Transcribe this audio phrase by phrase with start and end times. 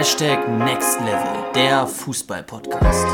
[0.00, 3.06] Hashtag Next Level, der Fußball-Podcast.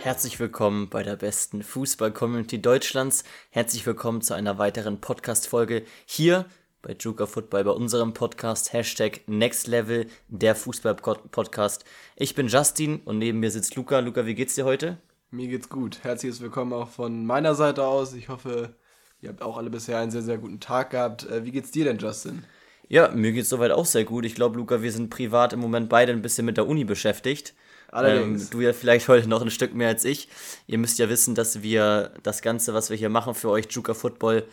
[0.00, 3.22] Herzlich willkommen bei der besten Fußball-Community Deutschlands.
[3.50, 6.46] Herzlich willkommen zu einer weiteren Podcast-Folge hier
[6.82, 11.84] bei Juka Football, bei unserem Podcast Hashtag Next Level, der Fußball-Podcast.
[12.16, 14.00] Ich bin Justin und neben mir sitzt Luca.
[14.00, 14.98] Luca, wie geht's dir heute?
[15.30, 16.02] Mir geht's gut.
[16.02, 18.12] Herzliches Willkommen auch von meiner Seite aus.
[18.12, 18.74] Ich hoffe,
[19.20, 21.24] ihr habt auch alle bisher einen sehr, sehr guten Tag gehabt.
[21.26, 22.44] Äh, wie geht's dir denn, Justin?
[22.88, 24.24] Ja, mir geht's soweit auch sehr gut.
[24.24, 27.54] Ich glaube, Luca, wir sind privat im Moment beide ein bisschen mit der Uni beschäftigt.
[27.88, 28.44] Allerdings.
[28.44, 30.28] Ähm, du ja vielleicht heute noch ein Stück mehr als ich.
[30.66, 33.94] Ihr müsst ja wissen, dass wir das Ganze, was wir hier machen für euch, Juka
[33.94, 34.44] Football,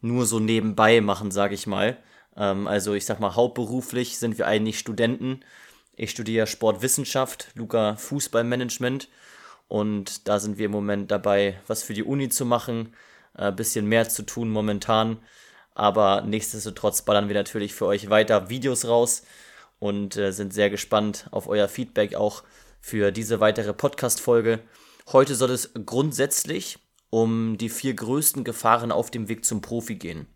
[0.00, 1.96] nur so nebenbei machen, sage ich mal.
[2.36, 5.40] Ähm, also ich sag mal, hauptberuflich sind wir eigentlich Studenten.
[5.96, 9.08] Ich studiere Sportwissenschaft, Luca Fußballmanagement.
[9.68, 12.92] Und da sind wir im Moment dabei, was für die Uni zu machen,
[13.40, 15.18] äh, bisschen mehr zu tun momentan.
[15.74, 19.22] Aber nichtsdestotrotz ballern wir natürlich für euch weiter Videos raus
[19.78, 22.42] und äh, sind sehr gespannt auf euer Feedback auch
[22.80, 24.60] für diese weitere Podcast-Folge.
[25.12, 30.26] Heute soll es grundsätzlich um die vier größten Gefahren auf dem Weg zum Profi gehen.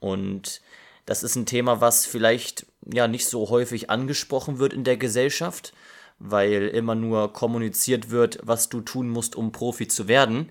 [0.00, 0.60] Und
[1.06, 5.72] das ist ein Thema, was vielleicht ja nicht so häufig angesprochen wird in der Gesellschaft,
[6.18, 10.50] weil immer nur kommuniziert wird, was du tun musst, um Profi zu werden.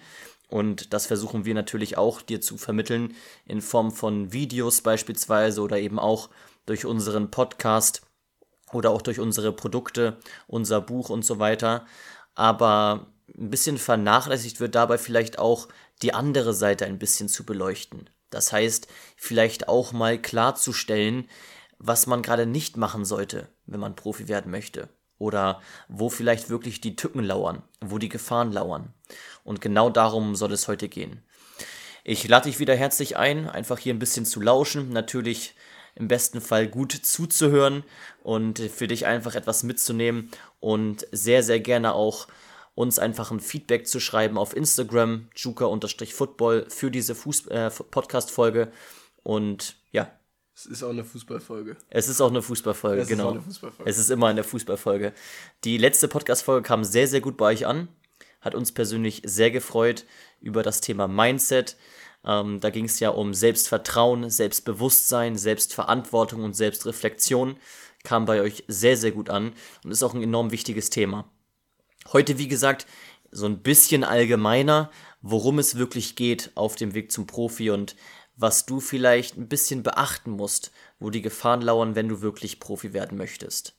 [0.50, 3.14] Und das versuchen wir natürlich auch dir zu vermitteln
[3.46, 6.30] in Form von Videos beispielsweise oder eben auch
[6.66, 8.02] durch unseren Podcast
[8.72, 11.86] oder auch durch unsere Produkte, unser Buch und so weiter.
[12.36, 15.68] Aber ein bisschen vernachlässigt wird dabei vielleicht auch
[16.02, 18.10] die andere Seite ein bisschen zu beleuchten.
[18.30, 21.30] Das heißt, vielleicht auch mal klarzustellen,
[21.80, 24.90] was man gerade nicht machen sollte, wenn man Profi werden möchte.
[25.20, 28.94] Oder wo vielleicht wirklich die Tücken lauern, wo die Gefahren lauern.
[29.48, 31.24] Und genau darum soll es heute gehen.
[32.04, 34.90] Ich lade dich wieder herzlich ein, einfach hier ein bisschen zu lauschen.
[34.90, 35.56] Natürlich
[35.96, 37.86] im besten Fall gut zuzuhören
[38.24, 42.28] und für dich einfach etwas mitzunehmen und sehr, sehr gerne auch
[42.76, 47.14] uns einfach ein Feedback zu schreiben auf Instagram, juka-football für diese
[47.50, 48.70] äh, Podcast-Folge.
[49.24, 50.12] Und ja.
[50.54, 51.78] Es ist auch eine Fußballfolge.
[51.90, 53.30] Es ist auch eine Fußballfolge, es genau.
[53.30, 53.90] Ist eine Fußballfolge.
[53.90, 55.14] Es ist immer eine Fußballfolge.
[55.64, 57.88] Die letzte Podcast-Folge kam sehr, sehr gut bei euch an.
[58.42, 60.06] Hat uns persönlich sehr gefreut
[60.42, 61.76] über das Thema Mindset.
[62.26, 67.58] Ähm, da ging es ja um Selbstvertrauen, Selbstbewusstsein, Selbstverantwortung und Selbstreflexion.
[68.04, 69.54] Kam bei euch sehr, sehr gut an
[69.84, 71.32] und ist auch ein enorm wichtiges Thema.
[72.14, 72.86] Heute, wie gesagt,
[73.32, 77.96] so ein bisschen allgemeiner, worum es wirklich geht auf dem Weg zum Profi und
[78.36, 82.94] was du vielleicht ein bisschen beachten musst, wo die Gefahren lauern, wenn du wirklich Profi
[82.94, 83.76] werden möchtest.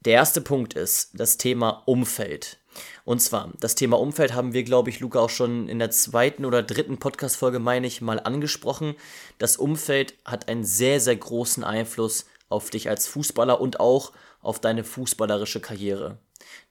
[0.00, 2.58] Der erste Punkt ist das Thema Umfeld.
[3.04, 6.44] Und zwar, das Thema Umfeld haben wir, glaube ich, Luca auch schon in der zweiten
[6.44, 8.94] oder dritten Podcast-Folge, meine ich, mal angesprochen.
[9.38, 14.60] Das Umfeld hat einen sehr, sehr großen Einfluss auf dich als Fußballer und auch auf
[14.60, 16.18] deine fußballerische Karriere.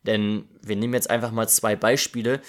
[0.03, 2.41] Denn wir nehmen jetzt einfach mal zwei Beispiele.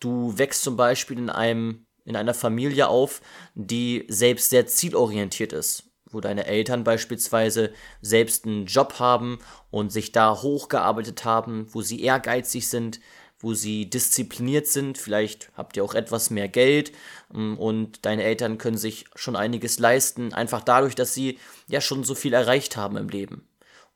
[0.00, 3.22] Du wächst zum Beispiel in einem in einer Familie auf,
[3.54, 9.38] die selbst sehr zielorientiert ist wo deine Eltern beispielsweise selbst einen Job haben
[9.70, 13.00] und sich da hochgearbeitet haben, wo sie ehrgeizig sind,
[13.44, 16.92] wo sie diszipliniert sind, vielleicht habt ihr auch etwas mehr Geld
[17.32, 21.38] mm, und deine Eltern können sich schon einiges leisten, einfach dadurch, dass sie
[21.68, 23.46] ja schon so viel erreicht haben im Leben.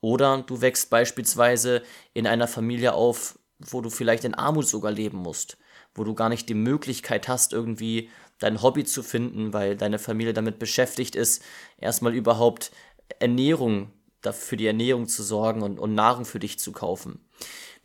[0.00, 1.82] Oder du wächst beispielsweise
[2.14, 5.56] in einer Familie auf, wo du vielleicht in Armut sogar leben musst,
[5.94, 10.32] wo du gar nicht die Möglichkeit hast, irgendwie dein Hobby zu finden, weil deine Familie
[10.32, 11.43] damit beschäftigt ist,
[11.78, 12.71] erstmal überhaupt
[13.19, 13.91] Ernährung,
[14.32, 17.21] für die Ernährung zu sorgen und, und Nahrung für dich zu kaufen.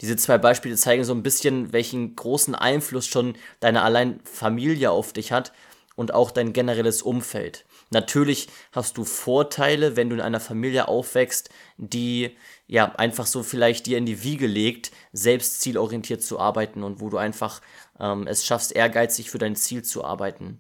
[0.01, 5.13] Diese zwei Beispiele zeigen so ein bisschen, welchen großen Einfluss schon deine allein Familie auf
[5.13, 5.53] dich hat
[5.95, 7.65] und auch dein generelles Umfeld.
[7.91, 12.35] Natürlich hast du Vorteile, wenn du in einer Familie aufwächst, die
[12.73, 17.11] ja einfach so vielleicht dir in die Wiege legt, selbst zielorientiert zu arbeiten und wo
[17.11, 17.61] du einfach
[17.99, 20.57] ähm, es schaffst, ehrgeizig für dein Ziel zu arbeiten.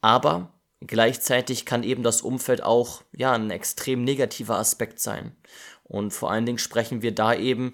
[0.00, 5.34] Aber gleichzeitig kann eben das Umfeld auch ja ein extrem negativer Aspekt sein.
[5.82, 7.72] Und vor allen Dingen sprechen wir da eben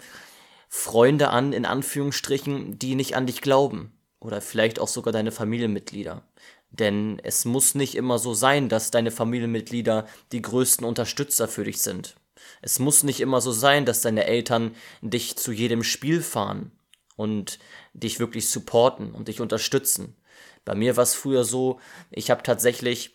[0.70, 3.92] Freunde an, in Anführungsstrichen, die nicht an dich glauben.
[4.20, 6.22] Oder vielleicht auch sogar deine Familienmitglieder.
[6.70, 11.82] Denn es muss nicht immer so sein, dass deine Familienmitglieder die größten Unterstützer für dich
[11.82, 12.16] sind.
[12.60, 16.72] Es muss nicht immer so sein, dass deine Eltern dich zu jedem Spiel fahren
[17.16, 17.58] und
[17.94, 20.16] dich wirklich supporten und dich unterstützen.
[20.64, 23.14] Bei mir war es früher so, ich habe tatsächlich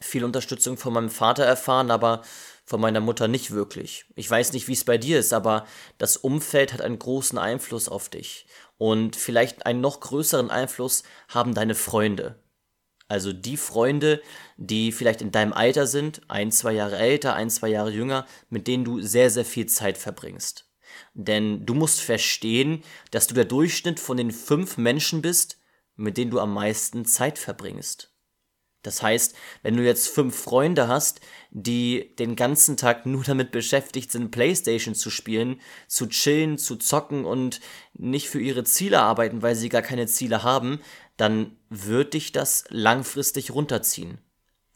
[0.00, 2.22] viel Unterstützung von meinem Vater erfahren, aber
[2.64, 4.06] von meiner Mutter nicht wirklich.
[4.14, 5.66] Ich weiß nicht, wie es bei dir ist, aber
[5.98, 8.46] das Umfeld hat einen großen Einfluss auf dich.
[8.78, 12.36] Und vielleicht einen noch größeren Einfluss haben deine Freunde.
[13.10, 14.22] Also die Freunde,
[14.56, 18.68] die vielleicht in deinem Alter sind, ein, zwei Jahre älter, ein, zwei Jahre jünger, mit
[18.68, 20.70] denen du sehr, sehr viel Zeit verbringst.
[21.12, 25.58] Denn du musst verstehen, dass du der Durchschnitt von den fünf Menschen bist,
[25.96, 28.14] mit denen du am meisten Zeit verbringst.
[28.82, 31.20] Das heißt, wenn du jetzt fünf Freunde hast,
[31.50, 37.24] die den ganzen Tag nur damit beschäftigt sind, Playstation zu spielen, zu chillen, zu zocken
[37.24, 37.60] und
[37.92, 40.80] nicht für ihre Ziele arbeiten, weil sie gar keine Ziele haben,
[41.20, 44.18] dann wird dich das langfristig runterziehen.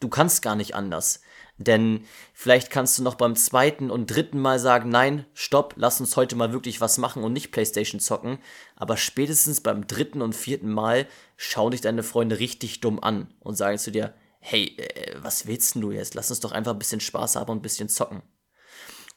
[0.01, 1.21] Du kannst gar nicht anders.
[1.57, 6.17] Denn vielleicht kannst du noch beim zweiten und dritten Mal sagen, nein, stopp, lass uns
[6.17, 8.39] heute mal wirklich was machen und nicht Playstation zocken.
[8.77, 11.07] Aber spätestens beim dritten und vierten Mal
[11.37, 15.77] schauen dich deine Freunde richtig dumm an und sagen zu dir, hey, äh, was willst
[15.77, 16.15] du jetzt?
[16.15, 18.23] Lass uns doch einfach ein bisschen Spaß haben und ein bisschen zocken.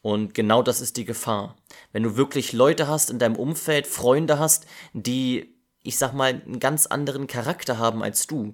[0.01, 1.57] Und genau das ist die Gefahr.
[1.91, 5.56] Wenn du wirklich Leute hast in deinem Umfeld, Freunde hast, die,
[5.87, 8.53] ich sag mal, einen ganz anderen Charakter haben als du,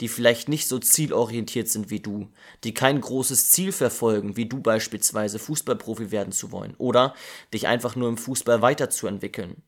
[0.00, 2.30] die vielleicht nicht so zielorientiert sind wie du,
[2.62, 7.14] die kein großes Ziel verfolgen, wie du beispielsweise Fußballprofi werden zu wollen oder
[7.52, 9.64] dich einfach nur im Fußball weiterzuentwickeln.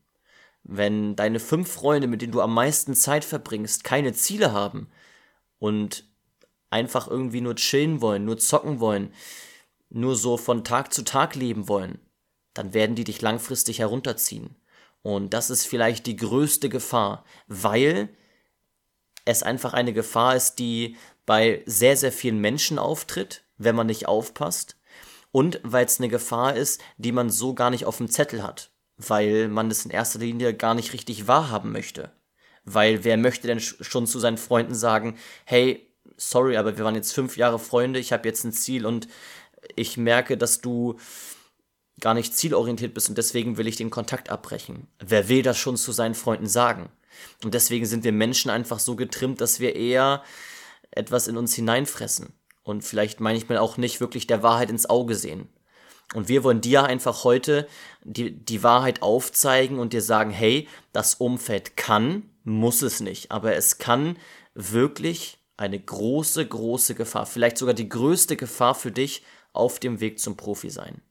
[0.63, 4.87] Wenn deine fünf Freunde, mit denen du am meisten Zeit verbringst, keine Ziele haben
[5.59, 6.05] und
[6.69, 9.13] einfach irgendwie nur chillen wollen, nur zocken wollen,
[9.89, 11.99] nur so von Tag zu Tag leben wollen,
[12.53, 14.55] dann werden die dich langfristig herunterziehen.
[15.03, 18.09] Und das ist vielleicht die größte Gefahr, weil
[19.25, 24.07] es einfach eine Gefahr ist, die bei sehr, sehr vielen Menschen auftritt, wenn man nicht
[24.07, 24.77] aufpasst.
[25.31, 28.71] Und weil es eine Gefahr ist, die man so gar nicht auf dem Zettel hat,
[28.97, 32.11] weil man es in erster Linie gar nicht richtig wahrhaben möchte.
[32.65, 37.13] Weil wer möchte denn schon zu seinen Freunden sagen, hey, sorry, aber wir waren jetzt
[37.13, 39.07] fünf Jahre Freunde, ich habe jetzt ein Ziel und
[39.75, 40.97] ich merke, dass du
[41.99, 44.87] gar nicht zielorientiert bist und deswegen will ich den Kontakt abbrechen.
[44.99, 46.89] Wer will das schon zu seinen Freunden sagen?
[47.43, 50.23] Und deswegen sind wir Menschen einfach so getrimmt, dass wir eher
[50.91, 55.49] etwas in uns hineinfressen und vielleicht manchmal auch nicht wirklich der Wahrheit ins Auge sehen.
[56.13, 57.67] Und wir wollen dir einfach heute
[58.03, 63.55] die, die Wahrheit aufzeigen und dir sagen, hey, das Umfeld kann, muss es nicht, aber
[63.55, 64.17] es kann
[64.53, 69.23] wirklich eine große, große Gefahr, vielleicht sogar die größte Gefahr für dich
[69.53, 71.01] auf dem Weg zum Profi sein.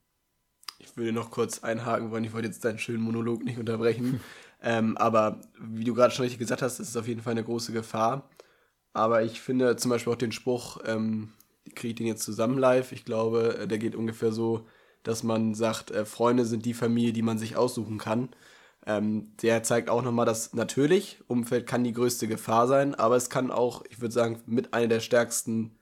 [0.93, 4.21] Ich würde noch kurz einhaken wollen, ich wollte jetzt deinen schönen Monolog nicht unterbrechen.
[4.65, 7.43] Ähm, aber wie du gerade schon richtig gesagt hast, ist es auf jeden Fall eine
[7.43, 8.31] große Gefahr.
[8.93, 11.33] Aber ich finde zum Beispiel auch den Spruch, ähm,
[11.75, 14.67] kriege ich den jetzt zusammen live, ich glaube, äh, der geht ungefähr so,
[15.03, 18.29] dass man sagt, äh, Freunde sind die Familie, die man sich aussuchen kann.
[18.87, 23.31] Ähm, der zeigt auch nochmal, dass natürlich, Umfeld kann die größte Gefahr sein, aber es
[23.31, 25.77] kann auch, ich würde sagen, mit einer der stärksten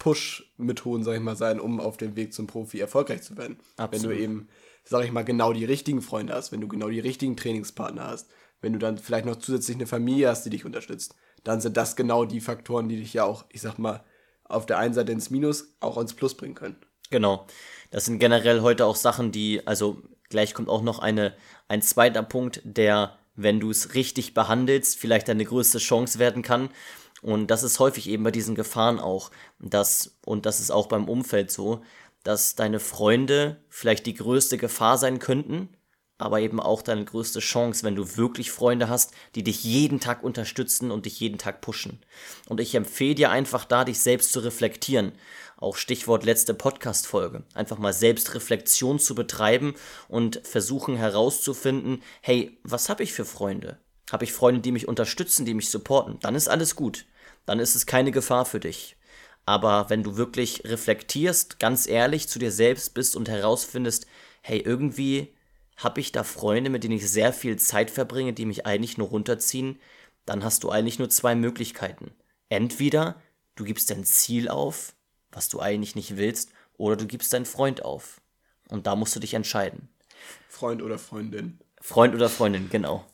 [0.00, 3.58] Push-Methoden, sag ich mal, sein, um auf dem Weg zum Profi erfolgreich zu werden.
[3.76, 4.10] Absolut.
[4.10, 4.48] Wenn du eben
[4.84, 8.28] sag ich mal, genau die richtigen Freunde hast, wenn du genau die richtigen Trainingspartner hast,
[8.60, 11.14] wenn du dann vielleicht noch zusätzlich eine Familie hast, die dich unterstützt,
[11.44, 14.04] dann sind das genau die Faktoren, die dich ja auch, ich sag mal,
[14.44, 16.76] auf der einen Seite ins Minus, auch ins Plus bringen können.
[17.10, 17.46] Genau.
[17.90, 21.34] Das sind generell heute auch Sachen, die, also gleich kommt auch noch eine,
[21.68, 26.68] ein zweiter Punkt, der, wenn du es richtig behandelst, vielleicht deine größte Chance werden kann.
[27.22, 31.08] Und das ist häufig eben bei diesen Gefahren auch, dass, und das ist auch beim
[31.08, 31.82] Umfeld so,
[32.22, 35.68] dass deine Freunde vielleicht die größte Gefahr sein könnten,
[36.18, 40.22] aber eben auch deine größte Chance, wenn du wirklich Freunde hast, die dich jeden Tag
[40.22, 42.04] unterstützen und dich jeden Tag pushen.
[42.46, 45.12] Und ich empfehle dir einfach da, dich selbst zu reflektieren.
[45.56, 47.44] Auch Stichwort letzte Podcast-Folge.
[47.54, 49.74] Einfach mal Selbstreflexion zu betreiben
[50.08, 53.78] und versuchen herauszufinden, hey, was habe ich für Freunde?
[54.10, 56.18] Habe ich Freunde, die mich unterstützen, die mich supporten?
[56.20, 57.06] Dann ist alles gut.
[57.46, 58.96] Dann ist es keine Gefahr für dich.
[59.46, 64.06] Aber wenn du wirklich reflektierst, ganz ehrlich zu dir selbst bist und herausfindest,
[64.42, 65.34] hey, irgendwie
[65.76, 69.08] habe ich da Freunde, mit denen ich sehr viel Zeit verbringe, die mich eigentlich nur
[69.08, 69.78] runterziehen,
[70.26, 72.12] dann hast du eigentlich nur zwei Möglichkeiten.
[72.48, 73.20] Entweder
[73.56, 74.94] du gibst dein Ziel auf,
[75.32, 78.20] was du eigentlich nicht willst, oder du gibst deinen Freund auf.
[78.68, 79.88] Und da musst du dich entscheiden.
[80.48, 81.58] Freund oder Freundin.
[81.80, 83.04] Freund oder Freundin, genau.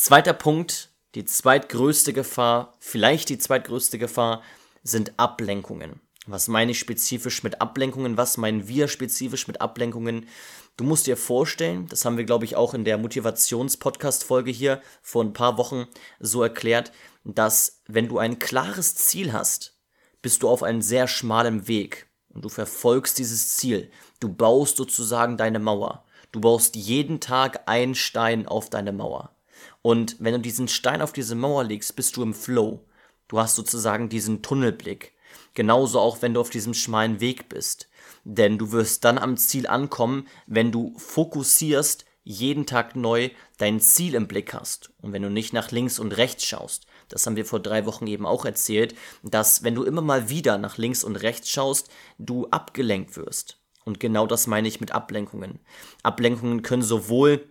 [0.00, 4.44] Zweiter Punkt, die zweitgrößte Gefahr, vielleicht die zweitgrößte Gefahr,
[4.84, 6.00] sind Ablenkungen.
[6.28, 8.16] Was meine ich spezifisch mit Ablenkungen?
[8.16, 10.28] Was meinen wir spezifisch mit Ablenkungen?
[10.76, 15.24] Du musst dir vorstellen, das haben wir, glaube ich, auch in der Motivations-Podcast-Folge hier vor
[15.24, 15.88] ein paar Wochen
[16.20, 16.92] so erklärt,
[17.24, 19.80] dass wenn du ein klares Ziel hast,
[20.22, 23.90] bist du auf einem sehr schmalen Weg und du verfolgst dieses Ziel.
[24.20, 26.04] Du baust sozusagen deine Mauer.
[26.30, 29.34] Du baust jeden Tag einen Stein auf deine Mauer.
[29.82, 32.84] Und wenn du diesen Stein auf diese Mauer legst, bist du im Flow.
[33.28, 35.14] Du hast sozusagen diesen Tunnelblick.
[35.54, 37.88] Genauso auch, wenn du auf diesem schmalen Weg bist.
[38.24, 44.14] Denn du wirst dann am Ziel ankommen, wenn du fokussierst, jeden Tag neu dein Ziel
[44.14, 44.90] im Blick hast.
[45.00, 46.86] Und wenn du nicht nach links und rechts schaust.
[47.08, 50.58] das haben wir vor drei Wochen eben auch erzählt, dass wenn du immer mal wieder
[50.58, 51.88] nach links und rechts schaust,
[52.18, 53.58] du abgelenkt wirst.
[53.86, 55.60] Und genau das meine ich mit Ablenkungen.
[56.02, 57.48] Ablenkungen können sowohl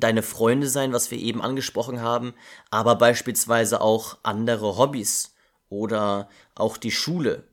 [0.00, 2.34] deine Freunde sein, was wir eben angesprochen haben,
[2.70, 5.34] aber beispielsweise auch andere Hobbys
[5.68, 7.44] oder auch die Schule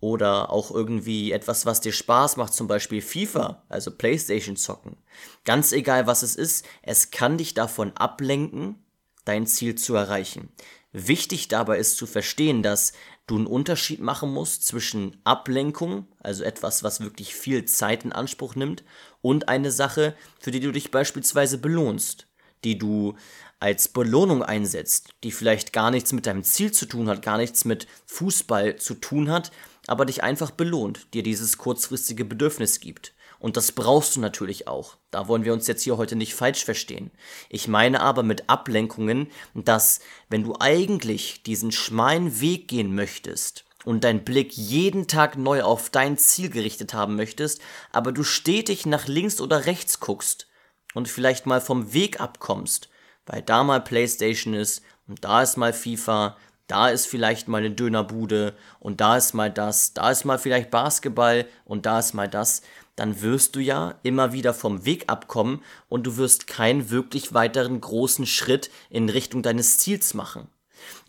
[0.00, 4.98] oder auch irgendwie etwas, was dir Spaß macht, zum Beispiel FIFA, also PlayStation zocken.
[5.44, 8.84] Ganz egal, was es ist, es kann dich davon ablenken,
[9.24, 10.50] dein Ziel zu erreichen.
[10.92, 12.92] Wichtig dabei ist zu verstehen, dass
[13.26, 18.54] du einen Unterschied machen musst zwischen Ablenkung, also etwas, was wirklich viel Zeit in Anspruch
[18.54, 18.84] nimmt,
[19.24, 22.26] und eine Sache, für die du dich beispielsweise belohnst,
[22.62, 23.14] die du
[23.58, 27.64] als Belohnung einsetzt, die vielleicht gar nichts mit deinem Ziel zu tun hat, gar nichts
[27.64, 29.50] mit Fußball zu tun hat,
[29.86, 33.14] aber dich einfach belohnt, dir dieses kurzfristige Bedürfnis gibt.
[33.38, 34.98] Und das brauchst du natürlich auch.
[35.10, 37.10] Da wollen wir uns jetzt hier heute nicht falsch verstehen.
[37.48, 44.04] Ich meine aber mit Ablenkungen, dass wenn du eigentlich diesen schmalen Weg gehen möchtest und
[44.04, 47.60] dein Blick jeden Tag neu auf dein Ziel gerichtet haben möchtest,
[47.92, 50.48] aber du stetig nach links oder rechts guckst
[50.94, 52.88] und vielleicht mal vom Weg abkommst,
[53.26, 56.36] weil da mal PlayStation ist und da ist mal FIFA,
[56.66, 60.70] da ist vielleicht mal eine Dönerbude und da ist mal das, da ist mal vielleicht
[60.70, 62.62] Basketball und da ist mal das,
[62.96, 67.80] dann wirst du ja immer wieder vom Weg abkommen und du wirst keinen wirklich weiteren
[67.80, 70.48] großen Schritt in Richtung deines Ziels machen.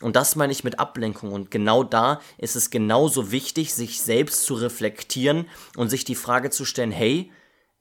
[0.02, 1.32] Und das meine ich mit Ablenkung.
[1.32, 6.50] Und genau da ist es genauso wichtig, sich selbst zu reflektieren und sich die Frage
[6.50, 7.32] zu stellen, hey,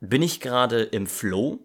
[0.00, 1.60] bin ich gerade im Flow?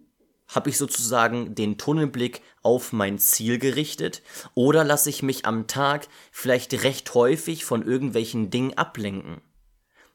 [0.48, 4.22] Habe ich sozusagen den Tunnelblick auf mein Ziel gerichtet?
[4.54, 9.40] Oder lasse ich mich am Tag vielleicht recht häufig von irgendwelchen Dingen ablenken?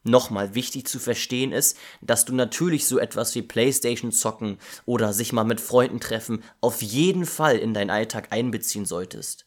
[0.02, 5.32] Nochmal wichtig zu verstehen ist, dass du natürlich so etwas wie Playstation zocken oder sich
[5.32, 9.45] mal mit Freunden treffen auf jeden Fall in deinen Alltag einbeziehen solltest.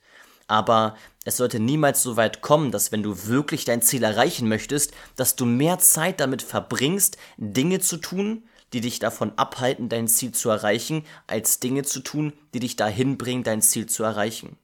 [0.50, 4.94] Aber es sollte niemals so weit kommen, dass wenn du wirklich dein Ziel erreichen möchtest,
[5.15, 10.32] dass du mehr Zeit damit verbringst, Dinge zu tun, die dich davon abhalten, dein Ziel
[10.32, 14.58] zu erreichen, als Dinge zu tun, die dich dahin bringen, dein Ziel zu erreichen.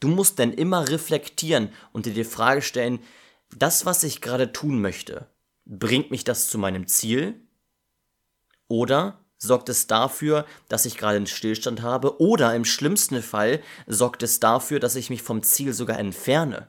[0.00, 2.98] Du musst denn immer reflektieren und dir die Frage stellen,
[3.56, 5.28] das, was ich gerade tun möchte,
[5.66, 7.40] bringt mich das zu meinem Ziel?
[8.66, 12.20] Oder sorgt es dafür, dass ich gerade einen Stillstand habe?
[12.20, 16.68] Oder im schlimmsten Fall sorgt es dafür, dass ich mich vom Ziel sogar entferne?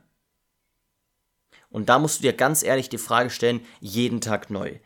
[1.69, 4.79] Und da musst du dir ganz ehrlich die Frage stellen, jeden Tag neu.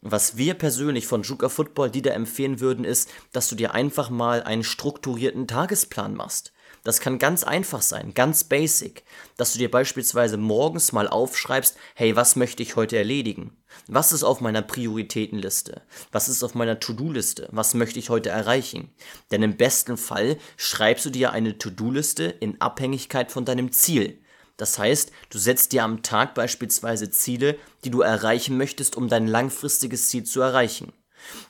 [0.00, 4.42] Was wir persönlich von Juka Football dir empfehlen würden, ist, dass du dir einfach mal
[4.44, 6.52] einen strukturierten Tagesplan machst.
[6.88, 9.04] Das kann ganz einfach sein, ganz basic,
[9.36, 13.54] dass du dir beispielsweise morgens mal aufschreibst, hey, was möchte ich heute erledigen?
[13.88, 15.82] Was ist auf meiner Prioritätenliste?
[16.12, 17.46] Was ist auf meiner To-Do-Liste?
[17.52, 18.90] Was möchte ich heute erreichen?
[19.30, 24.22] Denn im besten Fall schreibst du dir eine To-Do-Liste in Abhängigkeit von deinem Ziel.
[24.56, 29.26] Das heißt, du setzt dir am Tag beispielsweise Ziele, die du erreichen möchtest, um dein
[29.26, 30.94] langfristiges Ziel zu erreichen.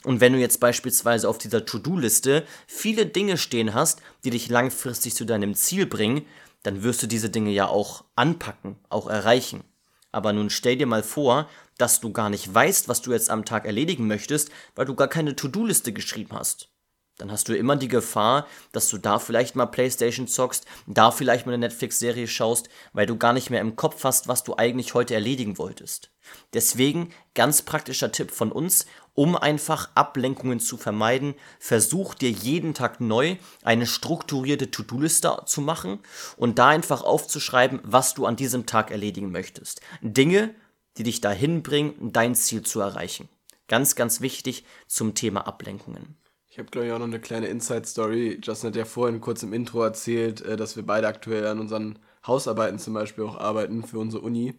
[0.04, 5.14] Und wenn du jetzt beispielsweise auf dieser To-Do-Liste viele Dinge stehen hast, die dich langfristig
[5.14, 6.26] zu deinem Ziel bringen,
[6.62, 9.64] dann wirst du diese Dinge ja auch anpacken, auch erreichen.
[10.10, 13.44] Aber nun stell dir mal vor, dass du gar nicht weißt, was du jetzt am
[13.44, 16.70] Tag erledigen möchtest, weil du gar keine To-Do-Liste geschrieben hast
[17.18, 21.46] dann hast du immer die Gefahr, dass du da vielleicht mal PlayStation zockst, da vielleicht
[21.46, 24.94] mal eine Netflix-Serie schaust, weil du gar nicht mehr im Kopf hast, was du eigentlich
[24.94, 26.10] heute erledigen wolltest.
[26.54, 28.86] Deswegen ganz praktischer Tipp von uns,
[29.18, 33.34] um einfach Ablenkungen zu vermeiden, versuch dir jeden Tag neu
[33.64, 35.98] eine strukturierte To-Do-Liste zu machen
[36.36, 39.80] und da einfach aufzuschreiben, was du an diesem Tag erledigen möchtest.
[40.02, 40.54] Dinge,
[40.98, 43.28] die dich dahin bringen, dein Ziel zu erreichen.
[43.66, 46.14] Ganz, ganz wichtig zum Thema Ablenkungen.
[46.48, 48.38] Ich habe, glaube ich, auch noch eine kleine Inside-Story.
[48.40, 51.98] Justin hat ja vorhin kurz im Intro erzählt, äh, dass wir beide aktuell an unseren
[52.24, 54.54] Hausarbeiten zum Beispiel auch arbeiten für unsere Uni.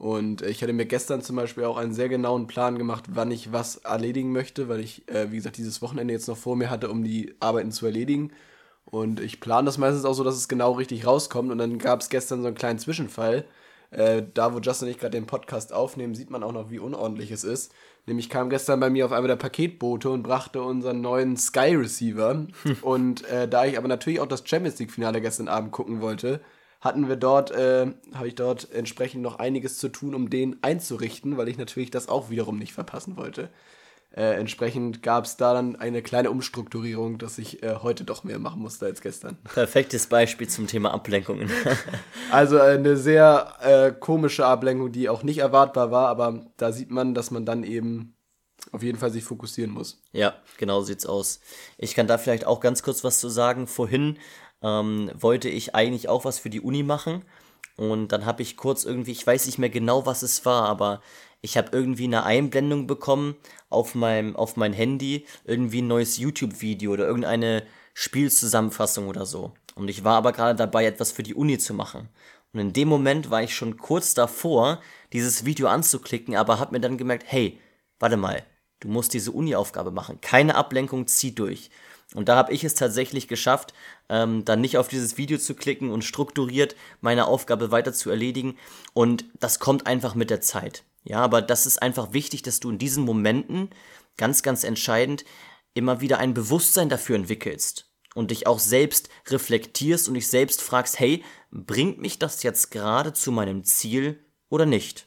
[0.00, 3.30] Und äh, ich hatte mir gestern zum Beispiel auch einen sehr genauen Plan gemacht, wann
[3.30, 6.70] ich was erledigen möchte, weil ich, äh, wie gesagt, dieses Wochenende jetzt noch vor mir
[6.70, 8.32] hatte, um die Arbeiten zu erledigen.
[8.86, 11.52] Und ich plane das meistens auch so, dass es genau richtig rauskommt.
[11.52, 13.44] Und dann gab es gestern so einen kleinen Zwischenfall.
[13.90, 16.78] Äh, da, wo Justin und ich gerade den Podcast aufnehmen, sieht man auch noch, wie
[16.78, 17.70] unordentlich es ist.
[18.06, 22.46] Nämlich kam gestern bei mir auf einmal der Paketbote und brachte unseren neuen Sky Receiver.
[22.80, 26.40] und äh, da ich aber natürlich auch das Champions League Finale gestern Abend gucken wollte,
[26.80, 31.36] hatten wir dort, äh, habe ich dort entsprechend noch einiges zu tun, um den einzurichten,
[31.36, 33.50] weil ich natürlich das auch wiederum nicht verpassen wollte.
[34.12, 38.40] Äh, entsprechend gab es da dann eine kleine Umstrukturierung, dass ich äh, heute doch mehr
[38.40, 39.38] machen musste als gestern.
[39.44, 41.48] Perfektes Beispiel zum Thema Ablenkungen.
[42.32, 46.90] also äh, eine sehr äh, komische Ablenkung, die auch nicht erwartbar war, aber da sieht
[46.90, 48.16] man, dass man dann eben
[48.72, 50.02] auf jeden Fall sich fokussieren muss.
[50.12, 51.40] Ja, genau sieht's aus.
[51.78, 53.68] Ich kann da vielleicht auch ganz kurz was zu sagen.
[53.68, 54.18] Vorhin
[54.62, 57.24] ähm, wollte ich eigentlich auch was für die Uni machen.
[57.76, 61.00] Und dann habe ich kurz irgendwie, ich weiß nicht mehr genau, was es war, aber
[61.40, 63.36] ich habe irgendwie eine Einblendung bekommen
[63.70, 67.64] auf meinem, auf mein Handy, irgendwie ein neues YouTube-Video oder irgendeine
[67.94, 69.52] Spielzusammenfassung oder so.
[69.74, 72.08] Und ich war aber gerade dabei, etwas für die Uni zu machen.
[72.52, 74.80] Und in dem Moment war ich schon kurz davor,
[75.12, 77.58] dieses Video anzuklicken, aber habe mir dann gemerkt, hey,
[77.98, 78.44] warte mal,
[78.80, 80.20] du musst diese Uni-Aufgabe machen.
[80.20, 81.70] Keine Ablenkung, zieh durch.
[82.14, 83.72] Und da habe ich es tatsächlich geschafft,
[84.08, 88.56] ähm, dann nicht auf dieses Video zu klicken und strukturiert meine Aufgabe weiter zu erledigen.
[88.94, 90.82] Und das kommt einfach mit der Zeit.
[91.04, 93.70] Ja, aber das ist einfach wichtig, dass du in diesen Momenten
[94.16, 95.24] ganz, ganz entscheidend
[95.72, 100.98] immer wieder ein Bewusstsein dafür entwickelst und dich auch selbst reflektierst und dich selbst fragst,
[100.98, 105.06] hey, bringt mich das jetzt gerade zu meinem Ziel oder nicht?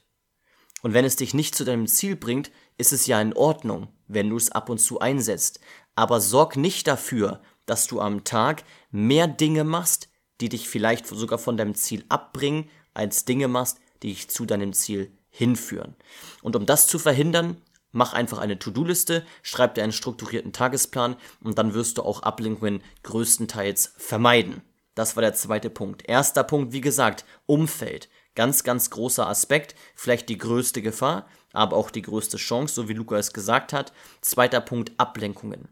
[0.82, 4.30] Und wenn es dich nicht zu deinem Ziel bringt, ist es ja in Ordnung, wenn
[4.30, 5.60] du es ab und zu einsetzt.
[5.96, 10.10] Aber sorg nicht dafür, dass du am Tag mehr Dinge machst,
[10.42, 14.74] die dich vielleicht sogar von deinem Ziel abbringen, als Dinge machst, die dich zu deinem
[14.74, 15.96] Ziel hinführen.
[16.42, 17.58] Und um das zu verhindern,
[17.92, 22.82] mach einfach eine To-Do-Liste, schreib dir einen strukturierten Tagesplan und dann wirst du auch Ablenkungen
[23.04, 24.62] größtenteils vermeiden.
[24.96, 26.08] Das war der zweite Punkt.
[26.08, 28.10] Erster Punkt, wie gesagt, Umfeld.
[28.36, 32.94] Ganz, ganz großer Aspekt, vielleicht die größte Gefahr, aber auch die größte Chance, so wie
[32.94, 33.94] Luca es gesagt hat.
[34.22, 35.70] Zweiter Punkt, Ablenkungen.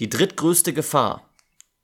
[0.00, 1.30] Die drittgrößte Gefahr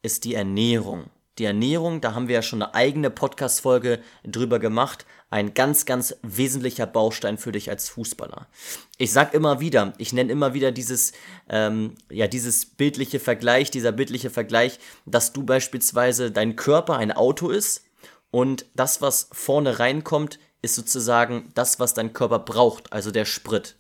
[0.03, 1.11] ist die Ernährung.
[1.39, 5.07] Die Ernährung, da haben wir ja schon eine eigene Podcast-Folge drüber gemacht.
[5.31, 8.49] Ein ganz, ganz wesentlicher Baustein für dich als Fußballer.
[8.99, 11.13] Ich sag immer wieder, ich nenne immer wieder dieses,
[11.49, 17.49] ähm, ja, dieses bildliche Vergleich, dieser bildliche Vergleich, dass du beispielsweise dein Körper ein Auto
[17.49, 17.85] ist
[18.33, 23.77] und das, was vorne reinkommt, ist sozusagen das, was dein Körper braucht, also der Sprit.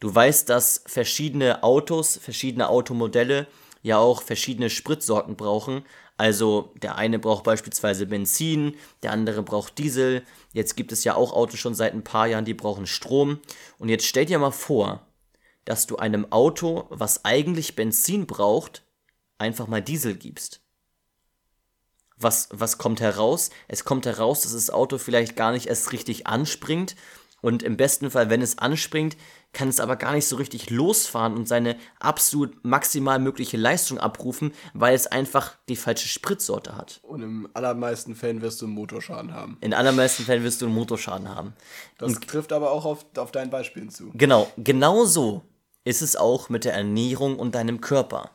[0.00, 3.46] Du weißt, dass verschiedene Autos, verschiedene Automodelle
[3.82, 5.84] ja auch verschiedene Spritsorten brauchen.
[6.16, 10.22] Also der eine braucht beispielsweise Benzin, der andere braucht Diesel.
[10.52, 13.40] Jetzt gibt es ja auch Autos schon seit ein paar Jahren, die brauchen Strom.
[13.78, 15.06] Und jetzt stell dir mal vor,
[15.64, 18.82] dass du einem Auto, was eigentlich Benzin braucht,
[19.36, 20.60] einfach mal Diesel gibst.
[22.16, 23.50] Was, was kommt heraus?
[23.68, 26.96] Es kommt heraus, dass das Auto vielleicht gar nicht erst richtig anspringt
[27.40, 29.16] und im besten Fall, wenn es anspringt,
[29.52, 34.52] kann es aber gar nicht so richtig losfahren und seine absolut maximal mögliche Leistung abrufen,
[34.74, 37.00] weil es einfach die falsche Spritsorte hat.
[37.02, 39.56] Und im allermeisten Fällen wirst du einen Motorschaden haben.
[39.60, 41.54] In allermeisten Fällen wirst du einen Motorschaden haben.
[41.96, 44.10] Das und trifft aber auch auf, auf deinen Beispielen zu.
[44.14, 45.42] Genau, genau so
[45.84, 48.32] ist es auch mit der Ernährung und deinem Körper.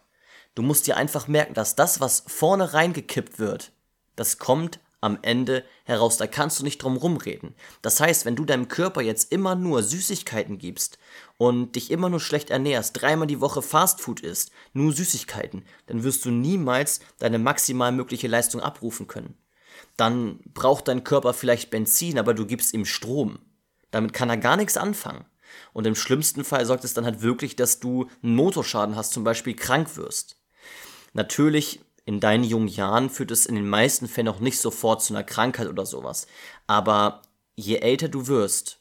[0.55, 3.71] Du musst dir einfach merken, dass das, was vorne reingekippt wird,
[4.15, 6.17] das kommt am Ende heraus.
[6.17, 7.55] Da kannst du nicht drum rumreden.
[7.81, 10.97] Das heißt, wenn du deinem Körper jetzt immer nur Süßigkeiten gibst
[11.37, 16.23] und dich immer nur schlecht ernährst, dreimal die Woche Fastfood isst, nur Süßigkeiten, dann wirst
[16.25, 19.37] du niemals deine maximal mögliche Leistung abrufen können.
[19.97, 23.39] Dann braucht dein Körper vielleicht Benzin, aber du gibst ihm Strom.
[23.91, 25.25] Damit kann er gar nichts anfangen.
[25.73, 29.23] Und im schlimmsten Fall sorgt es dann halt wirklich, dass du einen Motorschaden hast, zum
[29.23, 30.37] Beispiel krank wirst.
[31.13, 35.13] Natürlich in deinen jungen Jahren führt es in den meisten Fällen auch nicht sofort zu
[35.13, 36.27] einer Krankheit oder sowas.
[36.67, 37.21] Aber
[37.55, 38.79] je älter du wirst,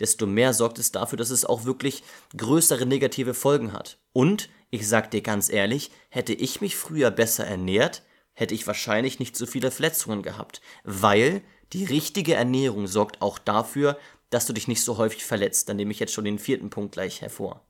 [0.00, 2.02] desto mehr sorgt es dafür, dass es auch wirklich
[2.36, 3.98] größere negative Folgen hat.
[4.12, 9.20] Und, ich sag dir ganz ehrlich, hätte ich mich früher besser ernährt, hätte ich wahrscheinlich
[9.20, 10.60] nicht so viele Verletzungen gehabt.
[10.82, 13.96] Weil die richtige Ernährung sorgt auch dafür,
[14.30, 15.68] dass du dich nicht so häufig verletzt.
[15.68, 17.64] Dann nehme ich jetzt schon den vierten Punkt gleich hervor.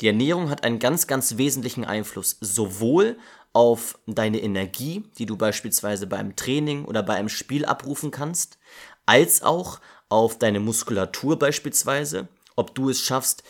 [0.00, 3.18] Die Ernährung hat einen ganz, ganz wesentlichen Einfluss sowohl
[3.52, 8.58] auf deine Energie, die du beispielsweise beim Training oder bei einem Spiel abrufen kannst,
[9.06, 13.42] als auch auf deine Muskulatur beispielsweise, ob du es schaffst,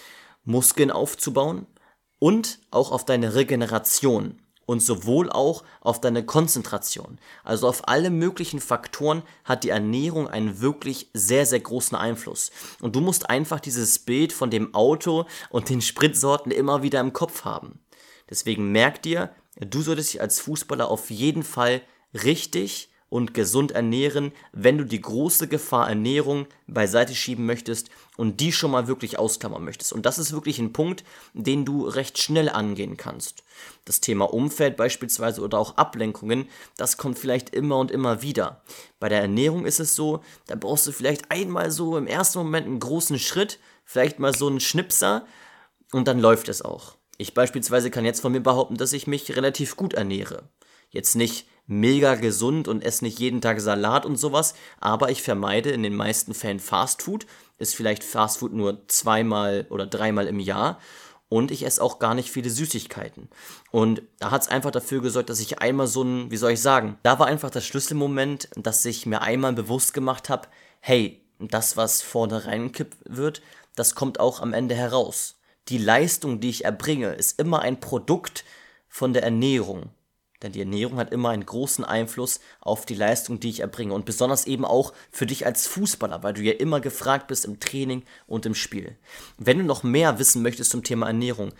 [0.44, 1.66] Muskeln aufzubauen
[2.18, 7.18] und auch auf deine Regeneration und sowohl auch auf deine Konzentration.
[7.42, 12.52] Also auf alle möglichen Faktoren hat die Ernährung einen wirklich sehr, sehr großen Einfluss.
[12.80, 17.12] Und du musst einfach dieses Bild von dem Auto und den Spritsorten immer wieder im
[17.12, 17.80] Kopf haben.
[18.30, 21.82] Deswegen merk dir, du solltest dich als Fußballer auf jeden Fall
[22.14, 28.52] richtig und gesund ernähren, wenn du die große Gefahr Ernährung beiseite schieben möchtest und die
[28.52, 29.92] schon mal wirklich ausklammern möchtest.
[29.92, 33.42] Und das ist wirklich ein Punkt, den du recht schnell angehen kannst.
[33.84, 38.62] Das Thema Umfeld beispielsweise oder auch Ablenkungen, das kommt vielleicht immer und immer wieder.
[39.00, 42.66] Bei der Ernährung ist es so, da brauchst du vielleicht einmal so im ersten Moment
[42.66, 45.26] einen großen Schritt, vielleicht mal so einen Schnipser
[45.92, 46.99] und dann läuft es auch.
[47.20, 50.48] Ich beispielsweise kann jetzt von mir behaupten, dass ich mich relativ gut ernähre.
[50.88, 55.68] Jetzt nicht mega gesund und esse nicht jeden Tag Salat und sowas, aber ich vermeide
[55.68, 57.26] in den meisten Fällen Fastfood,
[57.58, 60.80] ist vielleicht Fastfood nur zweimal oder dreimal im Jahr
[61.28, 63.28] und ich esse auch gar nicht viele Süßigkeiten.
[63.70, 66.62] Und da hat es einfach dafür gesorgt, dass ich einmal so ein, wie soll ich
[66.62, 70.48] sagen, da war einfach das Schlüsselmoment, dass ich mir einmal bewusst gemacht habe,
[70.80, 73.42] hey, das, was vorne reinkippt wird,
[73.76, 75.36] das kommt auch am Ende heraus.
[75.70, 78.44] Die Leistung, die ich erbringe, ist immer ein Produkt
[78.88, 79.90] von der Ernährung.
[80.42, 83.94] Denn die Ernährung hat immer einen großen Einfluss auf die Leistung, die ich erbringe.
[83.94, 87.60] Und besonders eben auch für dich als Fußballer, weil du ja immer gefragt bist im
[87.60, 88.96] Training und im Spiel.
[89.38, 91.52] Wenn du noch mehr wissen möchtest zum Thema Ernährung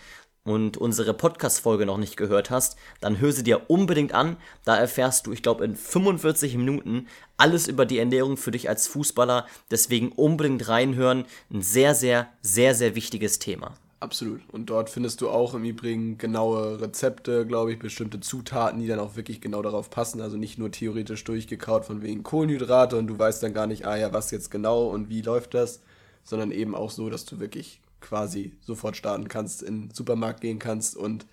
[0.43, 4.39] und unsere Podcast-Folge noch nicht gehört hast, dann hör sie dir unbedingt an.
[4.65, 8.89] Da erfährst du, ich glaube, in 45 Minuten alles über die Ernährung für dich als
[8.89, 9.47] Fußballer.
[9.71, 11.27] Deswegen unbedingt reinhören.
[11.53, 13.77] Ein sehr, sehr, sehr, sehr wichtiges Thema.
[14.01, 14.41] Absolut.
[14.51, 18.99] Und dort findest du auch im Übrigen genaue Rezepte, glaube ich, bestimmte Zutaten, die dann
[18.99, 20.23] auch wirklich genau darauf passen.
[20.23, 23.97] Also nicht nur theoretisch durchgekaut von wegen Kohlenhydrate und du weißt dann gar nicht, ah
[23.97, 25.83] ja, was jetzt genau und wie läuft das,
[26.25, 30.59] sondern eben auch so, dass du wirklich quasi sofort starten kannst, in den Supermarkt gehen
[30.59, 31.27] kannst und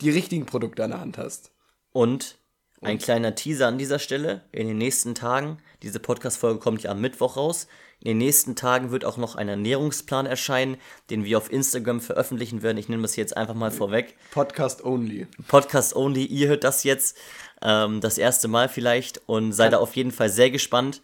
[0.00, 1.52] die richtigen Produkte an der Hand hast.
[1.92, 2.38] Und
[2.82, 4.42] ein kleiner Teaser an dieser Stelle.
[4.52, 7.66] In den nächsten Tagen, diese Podcast-Folge kommt ja am Mittwoch raus.
[8.02, 10.78] In den nächsten Tagen wird auch noch ein Ernährungsplan erscheinen,
[11.10, 12.78] den wir auf Instagram veröffentlichen werden.
[12.78, 14.16] Ich nehme das jetzt einfach mal vorweg.
[14.30, 15.26] Podcast only.
[15.48, 16.24] Podcast only.
[16.24, 17.18] Ihr hört das jetzt
[17.60, 21.02] ähm, das erste Mal vielleicht und seid da auf jeden Fall sehr gespannt.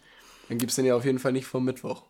[0.48, 2.04] Dann gibt es den ja auf jeden Fall nicht vom Mittwoch.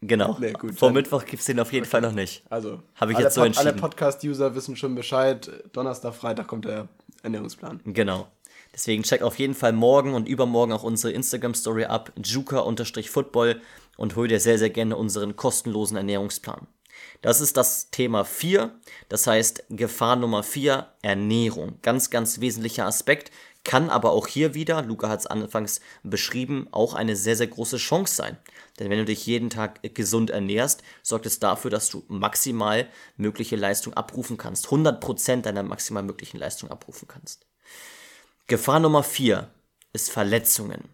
[0.00, 0.36] Genau.
[0.40, 1.90] Nee, gut, Vor Mittwoch gibt es den auf jeden okay.
[1.90, 2.42] Fall noch nicht.
[2.50, 3.68] Also, habe ich jetzt so entschieden.
[3.68, 5.48] Alle Podcast-User wissen schon Bescheid.
[5.72, 6.88] Donnerstag, Freitag kommt der
[7.22, 7.80] Ernährungsplan.
[7.84, 8.26] Genau.
[8.74, 13.60] Deswegen check auf jeden Fall morgen und übermorgen auch unsere Instagram-Story ab, juka-football
[13.96, 16.66] und hol dir sehr, sehr gerne unseren kostenlosen Ernährungsplan.
[17.20, 18.78] Das ist das Thema 4,
[19.08, 21.78] das heißt Gefahr Nummer 4, Ernährung.
[21.82, 23.30] Ganz, ganz wesentlicher Aspekt,
[23.64, 27.76] kann aber auch hier wieder, Luca hat es anfangs beschrieben, auch eine sehr, sehr große
[27.76, 28.38] Chance sein.
[28.78, 33.56] Denn wenn du dich jeden Tag gesund ernährst, sorgt es dafür, dass du maximal mögliche
[33.56, 34.66] Leistung abrufen kannst.
[34.66, 37.46] 100% deiner maximal möglichen Leistung abrufen kannst.
[38.48, 39.48] Gefahr Nummer 4
[39.92, 40.88] ist Verletzungen.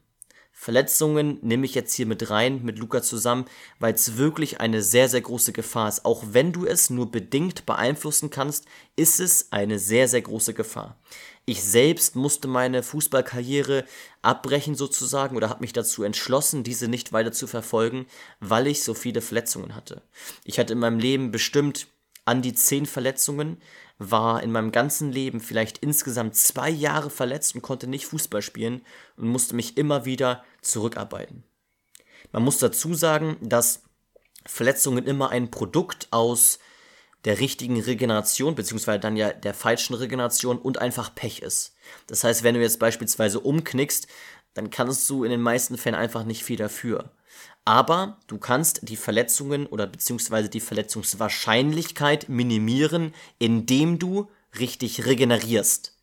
[0.61, 3.45] Verletzungen nehme ich jetzt hier mit rein, mit Luca zusammen,
[3.79, 6.05] weil es wirklich eine sehr, sehr große Gefahr ist.
[6.05, 8.67] Auch wenn du es nur bedingt beeinflussen kannst,
[8.97, 10.99] ist es eine sehr, sehr große Gefahr.
[11.45, 13.85] Ich selbst musste meine Fußballkarriere
[14.21, 18.07] abbrechen sozusagen oder habe mich dazu entschlossen, diese nicht weiter zu verfolgen,
[18.41, 20.03] weil ich so viele Verletzungen hatte.
[20.43, 21.87] Ich hatte in meinem Leben bestimmt
[22.25, 23.59] an die zehn Verletzungen,
[23.99, 28.83] war in meinem ganzen Leben vielleicht insgesamt zwei Jahre verletzt und konnte nicht Fußball spielen
[29.17, 31.43] und musste mich immer wieder zurückarbeiten.
[32.33, 33.83] Man muss dazu sagen, dass
[34.47, 36.59] Verletzungen immer ein Produkt aus
[37.25, 41.75] der richtigen Regeneration, beziehungsweise dann ja der falschen Regeneration und einfach Pech ist.
[42.07, 44.07] Das heißt, wenn du jetzt beispielsweise umknickst,
[44.55, 47.11] dann kannst du in den meisten Fällen einfach nicht viel dafür.
[47.69, 55.95] Aber du kannst die Verletzungen oder beziehungsweise die Verletzungswahrscheinlichkeit minimieren, indem du richtig regenerierst.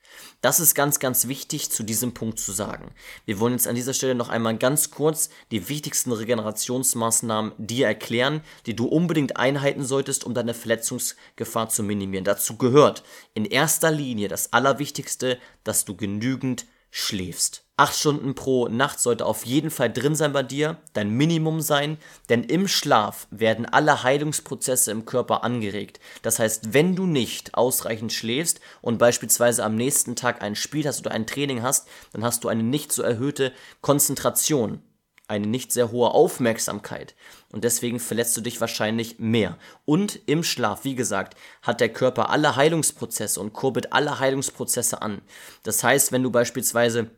[0.42, 2.92] Das ist ganz, ganz wichtig zu diesem Punkt zu sagen.
[3.26, 8.42] Wir wollen jetzt an dieser Stelle noch einmal ganz kurz die wichtigsten Regenerationsmaßnahmen dir erklären,
[8.68, 12.26] die du unbedingt einhalten solltest, um deine Verletzungsgefahr zu minimieren.
[12.26, 13.02] Dazu gehört
[13.34, 16.68] in erster Linie das Allerwichtigste, dass du genügend
[16.98, 17.66] schläfst.
[17.76, 21.98] Acht Stunden pro Nacht sollte auf jeden Fall drin sein bei dir, dein Minimum sein,
[22.30, 26.00] denn im Schlaf werden alle Heilungsprozesse im Körper angeregt.
[26.22, 31.02] Das heißt, wenn du nicht ausreichend schläfst und beispielsweise am nächsten Tag ein Spiel hast
[31.02, 34.82] oder ein Training hast, dann hast du eine nicht so erhöhte Konzentration,
[35.28, 37.14] eine nicht sehr hohe Aufmerksamkeit
[37.52, 39.58] und deswegen verletzt du dich wahrscheinlich mehr.
[39.86, 45.22] Und im Schlaf, wie gesagt, hat der Körper alle Heilungsprozesse und kurbelt alle Heilungsprozesse an.
[45.64, 47.12] Das heißt, wenn du beispielsweise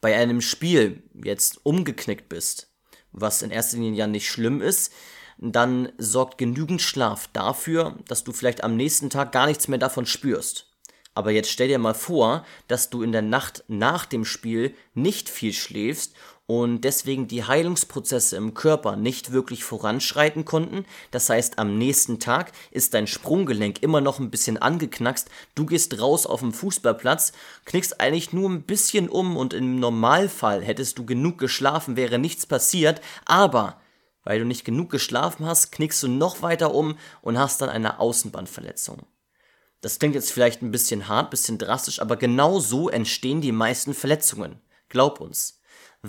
[0.00, 2.70] bei einem Spiel jetzt umgeknickt bist,
[3.12, 4.92] was in erster Linie ja nicht schlimm ist,
[5.38, 10.06] dann sorgt genügend Schlaf dafür, dass du vielleicht am nächsten Tag gar nichts mehr davon
[10.06, 10.72] spürst.
[11.14, 15.30] Aber jetzt stell dir mal vor, dass du in der Nacht nach dem Spiel nicht
[15.30, 16.14] viel schläfst
[16.46, 20.84] und deswegen die Heilungsprozesse im Körper nicht wirklich voranschreiten konnten.
[21.10, 25.28] Das heißt, am nächsten Tag ist dein Sprunggelenk immer noch ein bisschen angeknackst.
[25.56, 27.32] Du gehst raus auf den Fußballplatz,
[27.64, 32.46] knickst eigentlich nur ein bisschen um und im Normalfall hättest du genug geschlafen, wäre nichts
[32.46, 33.00] passiert.
[33.24, 33.80] Aber
[34.22, 37.98] weil du nicht genug geschlafen hast, knickst du noch weiter um und hast dann eine
[37.98, 39.06] Außenbandverletzung.
[39.80, 43.94] Das klingt jetzt vielleicht ein bisschen hart, bisschen drastisch, aber genau so entstehen die meisten
[43.94, 44.60] Verletzungen.
[44.88, 45.60] Glaub uns.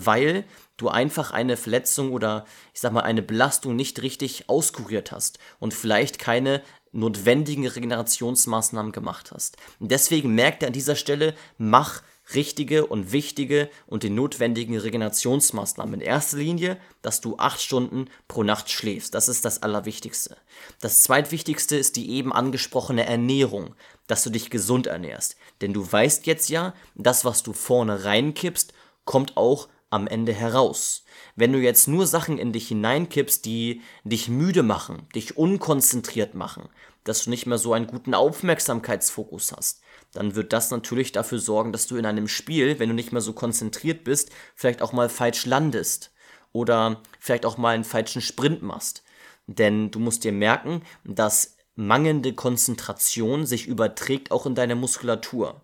[0.06, 0.46] Weil
[0.78, 5.74] du einfach eine Verletzung oder ich sag mal eine Belastung nicht richtig auskuriert hast und
[5.74, 9.58] vielleicht keine notwendigen Regenerationsmaßnahmen gemacht hast.
[9.80, 12.02] Und deswegen merkt er an dieser Stelle, mach
[12.34, 15.96] richtige und wichtige und die notwendigen Regenerationsmaßnahmen.
[15.96, 19.14] In erster Linie, dass du acht Stunden pro Nacht schläfst.
[19.14, 20.38] Das ist das Allerwichtigste.
[20.82, 23.76] Das zweitwichtigste ist die eben angesprochene Ernährung,
[24.08, 25.38] dass du dich gesund ernährst.
[25.62, 28.74] Denn du weißt jetzt ja, das, was du vorne reinkippst,
[29.06, 31.04] kommt auch am Ende heraus.
[31.36, 36.70] Wenn du jetzt nur Sachen in dich hineinkippst, die dich müde machen, dich unkonzentriert machen,
[37.04, 39.82] dass du nicht mehr so einen guten Aufmerksamkeitsfokus hast,
[40.14, 43.22] dann wird das natürlich dafür sorgen, dass du in einem Spiel, wenn du nicht mehr
[43.22, 46.12] so konzentriert bist, vielleicht auch mal falsch landest
[46.52, 49.04] oder vielleicht auch mal einen falschen Sprint machst.
[49.48, 55.62] Denn du musst dir merken, dass mangelnde Konzentration sich überträgt auch in deine Muskulatur.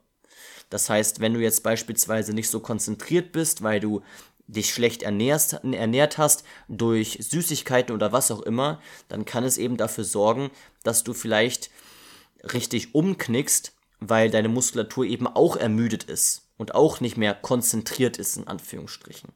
[0.74, 4.02] Das heißt, wenn du jetzt beispielsweise nicht so konzentriert bist, weil du
[4.48, 9.78] dich schlecht ernährst, ernährt hast durch Süßigkeiten oder was auch immer, dann kann es eben
[9.78, 10.50] dafür sorgen,
[10.82, 11.70] dass du vielleicht
[12.56, 18.38] richtig umknickst, weil deine Muskulatur eben auch ermüdet ist und auch nicht mehr konzentriert ist,
[18.38, 19.30] in Anführungsstrichen.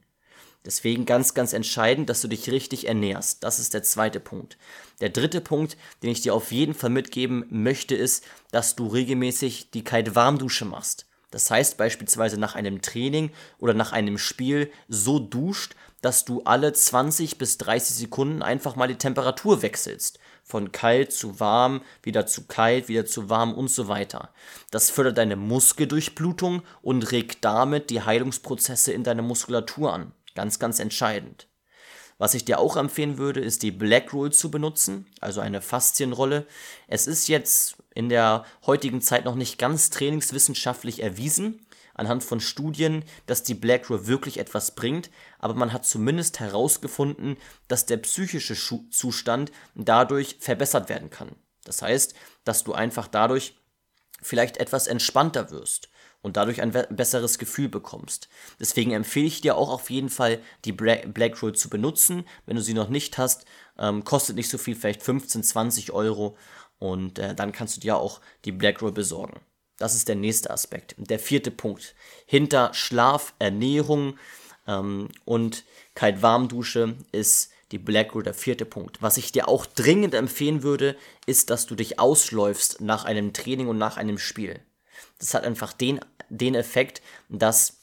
[0.65, 3.43] Deswegen ganz, ganz entscheidend, dass du dich richtig ernährst.
[3.43, 4.57] Das ist der zweite Punkt.
[5.01, 9.69] Der dritte Punkt, den ich dir auf jeden Fall mitgeben möchte, ist, dass du regelmäßig
[9.69, 11.05] die Kalt-Warmdusche machst.
[11.31, 16.71] Das heißt beispielsweise nach einem Training oder nach einem Spiel so duscht, dass du alle
[16.71, 20.19] 20 bis 30 Sekunden einfach mal die Temperatur wechselst.
[20.43, 24.29] Von kalt zu warm, wieder zu kalt, wieder zu warm und so weiter.
[24.71, 30.13] Das fördert deine Muskeldurchblutung und regt damit die Heilungsprozesse in deiner Muskulatur an.
[30.35, 31.47] Ganz, ganz entscheidend.
[32.19, 36.47] Was ich dir auch empfehlen würde, ist die Black Roll zu benutzen, also eine Faszienrolle.
[36.87, 43.03] Es ist jetzt in der heutigen Zeit noch nicht ganz trainingswissenschaftlich erwiesen, anhand von Studien,
[43.25, 48.55] dass die Black Roll wirklich etwas bringt, aber man hat zumindest herausgefunden, dass der psychische
[48.91, 51.31] Zustand dadurch verbessert werden kann.
[51.63, 53.55] Das heißt, dass du einfach dadurch
[54.21, 55.89] vielleicht etwas entspannter wirst
[56.21, 58.29] und dadurch ein besseres Gefühl bekommst.
[58.59, 62.25] Deswegen empfehle ich dir auch auf jeden Fall, die Black Roll zu benutzen.
[62.45, 63.45] Wenn du sie noch nicht hast,
[63.79, 66.37] ähm, kostet nicht so viel, vielleicht 15, 20 Euro.
[66.79, 69.39] Und äh, dann kannst du dir auch die Black Roll besorgen.
[69.77, 70.95] Das ist der nächste Aspekt.
[70.97, 71.95] Der vierte Punkt.
[72.25, 74.17] Hinter Schlaf, Ernährung
[74.67, 75.63] ähm, und
[75.95, 79.01] Kalt-Warm-Dusche ist die Black Roll der vierte Punkt.
[79.01, 83.67] Was ich dir auch dringend empfehlen würde, ist, dass du dich ausläufst nach einem Training
[83.67, 84.59] und nach einem Spiel.
[85.19, 87.77] Das hat einfach den, den Effekt, dass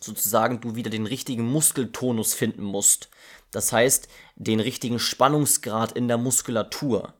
[0.00, 3.08] sozusagen du wieder den richtigen Muskeltonus finden musst.
[3.50, 7.14] Das heißt, den richtigen Spannungsgrad in der Muskulatur.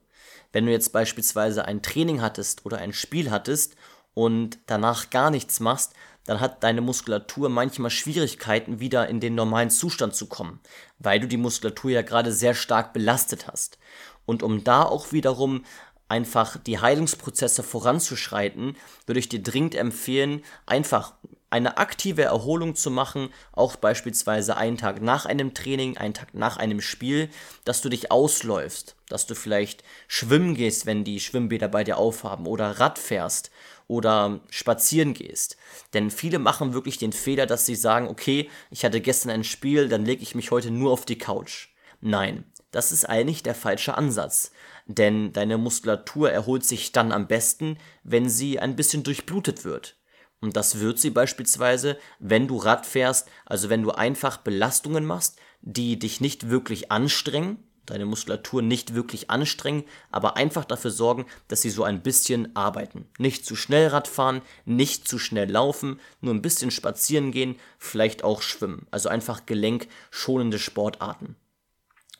[0.51, 3.75] Wenn du jetzt beispielsweise ein Training hattest oder ein Spiel hattest
[4.13, 5.93] und danach gar nichts machst,
[6.25, 10.59] dann hat deine Muskulatur manchmal Schwierigkeiten, wieder in den normalen Zustand zu kommen,
[10.97, 13.77] weil du die Muskulatur ja gerade sehr stark belastet hast.
[14.25, 15.63] Und um da auch wiederum
[16.07, 21.13] einfach die Heilungsprozesse voranzuschreiten, würde ich dir dringend empfehlen, einfach
[21.49, 26.57] eine aktive Erholung zu machen, auch beispielsweise einen Tag nach einem Training, einen Tag nach
[26.57, 27.29] einem Spiel,
[27.63, 32.47] dass du dich ausläufst, dass du vielleicht schwimmen gehst, wenn die Schwimmbäder bei dir aufhaben
[32.47, 33.51] oder Rad fährst
[33.87, 35.57] oder spazieren gehst.
[35.93, 39.87] Denn viele machen wirklich den Fehler, dass sie sagen, okay, ich hatte gestern ein Spiel,
[39.87, 41.69] dann lege ich mich heute nur auf die Couch.
[42.01, 44.51] Nein, das ist eigentlich der falsche Ansatz
[44.87, 49.97] denn deine Muskulatur erholt sich dann am besten, wenn sie ein bisschen durchblutet wird.
[50.41, 55.37] Und das wird sie beispielsweise, wenn du Rad fährst, also wenn du einfach Belastungen machst,
[55.61, 61.61] die dich nicht wirklich anstrengen, deine Muskulatur nicht wirklich anstrengen, aber einfach dafür sorgen, dass
[61.61, 63.07] sie so ein bisschen arbeiten.
[63.17, 68.23] Nicht zu schnell Rad fahren, nicht zu schnell laufen, nur ein bisschen spazieren gehen, vielleicht
[68.23, 68.87] auch schwimmen.
[68.91, 71.35] Also einfach gelenkschonende Sportarten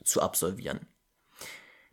[0.04, 0.88] zu absolvieren.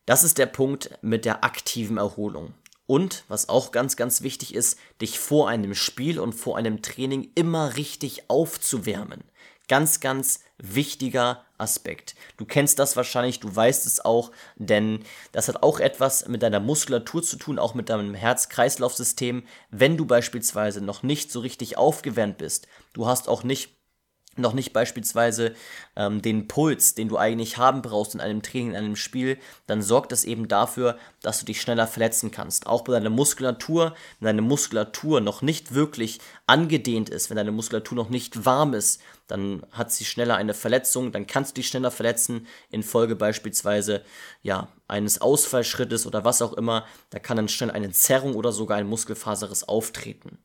[0.06, 2.54] Das ist der Punkt mit der aktiven Erholung.
[2.92, 7.30] Und was auch ganz, ganz wichtig ist, dich vor einem Spiel und vor einem Training
[7.34, 9.24] immer richtig aufzuwärmen.
[9.66, 12.14] Ganz, ganz wichtiger Aspekt.
[12.36, 16.60] Du kennst das wahrscheinlich, du weißt es auch, denn das hat auch etwas mit deiner
[16.60, 19.44] Muskulatur zu tun, auch mit deinem Herz-Kreislauf-System.
[19.70, 23.70] Wenn du beispielsweise noch nicht so richtig aufgewärmt bist, du hast auch nicht
[24.36, 25.54] noch nicht beispielsweise
[25.96, 29.82] ähm, den Puls, den du eigentlich haben brauchst in einem Training, in einem Spiel, dann
[29.82, 32.66] sorgt das eben dafür, dass du dich schneller verletzen kannst.
[32.66, 37.96] Auch bei deiner Muskulatur, wenn deine Muskulatur noch nicht wirklich angedehnt ist, wenn deine Muskulatur
[37.96, 41.90] noch nicht warm ist, dann hat sie schneller eine Verletzung, dann kannst du dich schneller
[41.90, 44.02] verletzen, infolge beispielsweise
[44.42, 46.86] ja, eines Ausfallschrittes oder was auch immer.
[47.10, 50.38] Da kann dann schnell eine Zerrung oder sogar ein Muskelfaseres auftreten.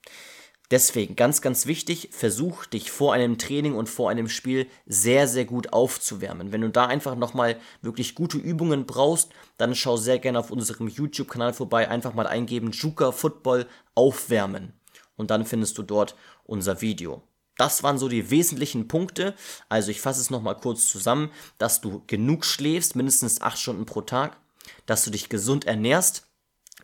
[0.69, 5.45] Deswegen ganz, ganz wichtig, versuch dich vor einem Training und vor einem Spiel sehr, sehr
[5.45, 6.51] gut aufzuwärmen.
[6.51, 10.89] Wenn du da einfach nochmal wirklich gute Übungen brauchst, dann schau sehr gerne auf unserem
[10.89, 14.73] YouTube-Kanal vorbei, einfach mal eingeben, Juka Football aufwärmen.
[15.15, 17.23] Und dann findest du dort unser Video.
[17.57, 19.35] Das waren so die wesentlichen Punkte.
[19.69, 24.01] Also ich fasse es nochmal kurz zusammen, dass du genug schläfst, mindestens acht Stunden pro
[24.01, 24.37] Tag,
[24.85, 26.26] dass du dich gesund ernährst.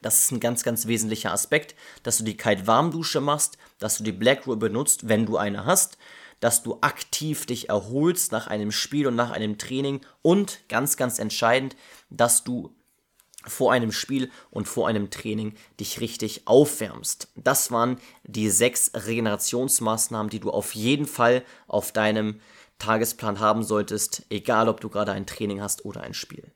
[0.04, 4.12] Das ist ein ganz, ganz wesentlicher Aspekt, dass du die Kalt-Warm-Dusche machst, dass du die
[4.12, 5.98] Black Rule benutzt, wenn du eine hast,
[6.40, 11.18] dass du aktiv dich erholst nach einem Spiel und nach einem Training und ganz, ganz
[11.18, 11.76] entscheidend,
[12.10, 12.76] dass du
[13.46, 17.30] vor einem Spiel und vor einem Training dich richtig aufwärmst.
[17.36, 22.40] Das waren die sechs Regenerationsmaßnahmen, die du auf jeden Fall auf deinem
[22.80, 26.53] Tagesplan haben solltest, egal ob du gerade ein Training hast oder ein Spiel.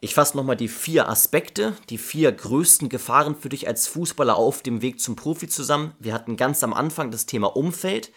[0.00, 4.62] Ich fasse nochmal die vier Aspekte, die vier größten Gefahren für dich als Fußballer auf
[4.62, 5.94] dem Weg zum Profi zusammen.
[5.98, 8.12] Wir hatten ganz am Anfang das Thema Umfeld,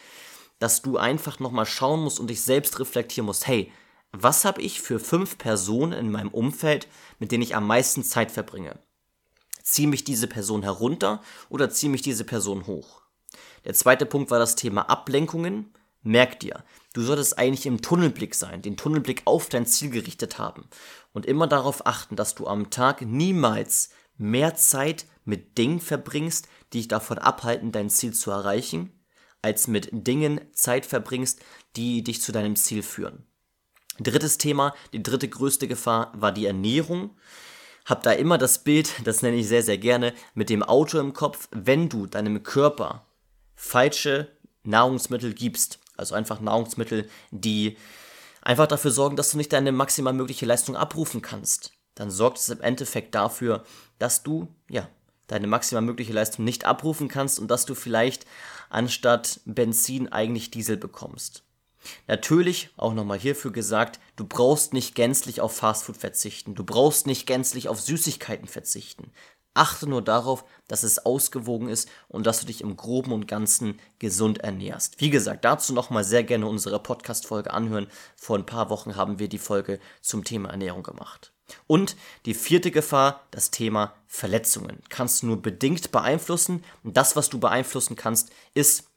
[0.60, 3.72] dass du einfach nochmal schauen musst und dich selbst reflektieren musst, hey,
[4.12, 6.88] was habe ich für fünf Personen in meinem Umfeld,
[7.20, 8.78] mit denen ich am meisten Zeit verbringe?
[9.63, 13.04] Ziehe mich diese Person herunter oder ziehe mich diese Person hoch?
[13.65, 15.74] Der zweite Punkt war das Thema Ablenkungen.
[16.01, 20.69] Merk dir, du solltest eigentlich im Tunnelblick sein, den Tunnelblick auf dein Ziel gerichtet haben
[21.13, 26.79] und immer darauf achten, dass du am Tag niemals mehr Zeit mit Dingen verbringst, die
[26.79, 28.91] dich davon abhalten, dein Ziel zu erreichen,
[29.41, 31.41] als mit Dingen Zeit verbringst,
[31.75, 33.25] die dich zu deinem Ziel führen.
[33.99, 37.17] Drittes Thema, die dritte größte Gefahr war die Ernährung.
[37.85, 41.13] Hab da immer das Bild, das nenne ich sehr, sehr gerne, mit dem Auto im
[41.13, 43.05] Kopf, wenn du deinem Körper
[43.55, 44.31] falsche
[44.63, 47.77] Nahrungsmittel gibst, also einfach Nahrungsmittel, die
[48.41, 52.49] einfach dafür sorgen, dass du nicht deine maximal mögliche Leistung abrufen kannst, dann sorgt es
[52.49, 53.63] im Endeffekt dafür,
[53.99, 54.89] dass du, ja,
[55.27, 58.25] deine maximal mögliche Leistung nicht abrufen kannst und dass du vielleicht
[58.69, 61.43] anstatt Benzin eigentlich Diesel bekommst.
[62.07, 67.25] Natürlich, auch nochmal hierfür gesagt, du brauchst nicht gänzlich auf Fastfood verzichten, du brauchst nicht
[67.25, 69.12] gänzlich auf Süßigkeiten verzichten.
[69.53, 73.79] Achte nur darauf, dass es ausgewogen ist und dass du dich im Groben und Ganzen
[73.97, 75.01] gesund ernährst.
[75.01, 77.88] Wie gesagt, dazu nochmal sehr gerne unsere Podcast-Folge anhören.
[78.15, 81.31] Vor ein paar Wochen haben wir die Folge zum Thema Ernährung gemacht.
[81.67, 84.81] Und die vierte Gefahr, das Thema Verletzungen.
[84.89, 86.63] Kannst du nur bedingt beeinflussen.
[86.83, 88.88] Und das, was du beeinflussen kannst, ist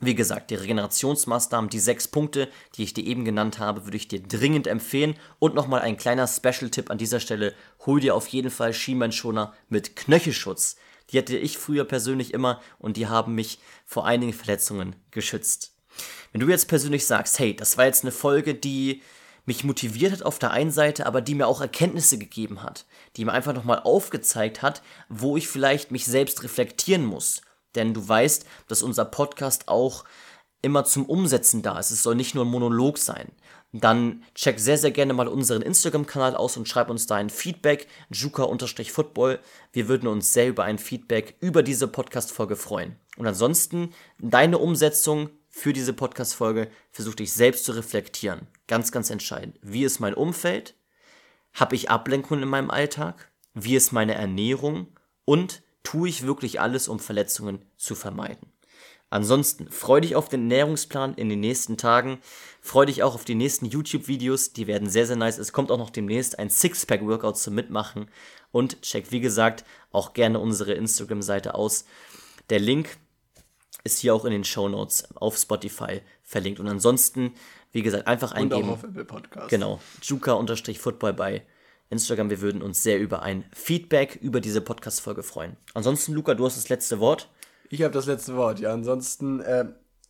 [0.00, 4.08] wie gesagt, die Regenerationsmaßnahmen, die sechs Punkte, die ich dir eben genannt habe, würde ich
[4.08, 5.14] dir dringend empfehlen.
[5.38, 7.54] Und nochmal ein kleiner Special-Tipp an dieser Stelle.
[7.84, 10.76] Hol dir auf jeden Fall Schienbeinschoner mit Knöchelschutz.
[11.10, 15.74] Die hatte ich früher persönlich immer und die haben mich vor einigen Verletzungen geschützt.
[16.32, 19.02] Wenn du jetzt persönlich sagst, hey, das war jetzt eine Folge, die
[19.44, 22.86] mich motiviert hat auf der einen Seite, aber die mir auch Erkenntnisse gegeben hat,
[23.16, 27.42] die mir einfach nochmal aufgezeigt hat, wo ich vielleicht mich selbst reflektieren muss
[27.74, 30.04] denn du weißt, dass unser Podcast auch
[30.62, 31.90] immer zum Umsetzen da ist.
[31.90, 33.32] Es soll nicht nur ein Monolog sein.
[33.72, 37.86] Dann check sehr, sehr gerne mal unseren Instagram-Kanal aus und schreib uns da ein Feedback,
[38.10, 39.38] juka-football.
[39.72, 42.96] Wir würden uns sehr über ein Feedback über diese Podcast-Folge freuen.
[43.16, 48.48] Und ansonsten, deine Umsetzung für diese Podcast-Folge, versuch dich selbst zu reflektieren.
[48.66, 49.56] Ganz, ganz entscheidend.
[49.62, 50.74] Wie ist mein Umfeld?
[51.54, 53.30] Habe ich Ablenkungen in meinem Alltag?
[53.54, 54.88] Wie ist meine Ernährung?
[55.24, 58.52] Und tue ich wirklich alles, um Verletzungen zu vermeiden.
[59.10, 62.20] Ansonsten freu dich auf den Ernährungsplan in den nächsten Tagen.
[62.60, 64.52] Freu dich auch auf die nächsten YouTube-Videos.
[64.52, 65.38] Die werden sehr, sehr nice.
[65.38, 68.08] Es kommt auch noch demnächst ein Sixpack-Workout zum Mitmachen.
[68.52, 71.86] Und check, wie gesagt, auch gerne unsere Instagram-Seite aus.
[72.50, 72.98] Der Link
[73.82, 76.60] ist hier auch in den Show Notes auf Spotify verlinkt.
[76.60, 77.34] Und ansonsten,
[77.72, 78.62] wie gesagt, einfach eingeben.
[78.62, 79.48] Und auch auf Apple Podcast.
[79.48, 79.80] Genau.
[80.02, 81.42] Juka-Football bei
[81.90, 82.30] Instagram.
[82.30, 85.56] Wir würden uns sehr über ein Feedback über diese Podcast-Folge freuen.
[85.74, 87.28] Ansonsten, Luca, du hast das letzte Wort.
[87.68, 88.72] Ich habe das letzte Wort, ja.
[88.72, 89.66] Ansonsten äh,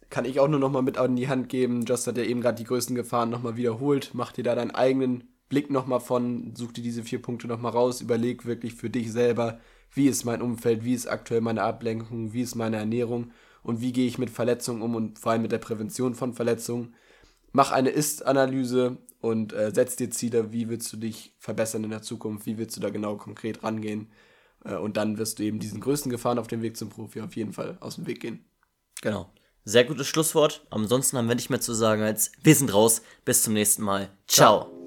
[0.08, 1.84] kann ich auch nur noch mal mit an die Hand geben.
[1.84, 4.10] Just hat ja eben gerade die größten Gefahren noch mal wiederholt.
[4.12, 7.60] Mach dir da deinen eigenen Blick noch mal von, such dir diese vier Punkte noch
[7.60, 9.58] mal raus, überleg wirklich für dich selber,
[9.92, 13.92] wie ist mein Umfeld, wie ist aktuell meine Ablenkung, wie ist meine Ernährung und wie
[13.92, 16.94] gehe ich mit Verletzungen um und vor allem mit der Prävention von Verletzungen.
[17.52, 22.02] Mach eine Ist-Analyse, und äh, setz dir Ziele, wie willst du dich verbessern in der
[22.02, 24.10] Zukunft, wie willst du da genau konkret rangehen.
[24.64, 27.36] Äh, und dann wirst du eben diesen größten Gefahren auf dem Weg zum Profi auf
[27.36, 28.44] jeden Fall aus dem Weg gehen.
[29.02, 29.32] Genau.
[29.64, 30.66] Sehr gutes Schlusswort.
[30.70, 33.02] Ansonsten haben wir nicht mehr zu sagen als wir sind raus.
[33.24, 34.10] Bis zum nächsten Mal.
[34.26, 34.62] Ciao.
[34.62, 34.79] Ciao.